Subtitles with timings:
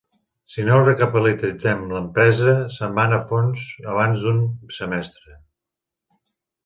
[0.53, 4.41] Si no recapitalitzen l'empresa, se'n va a fons abans d'un
[4.79, 5.39] semestre.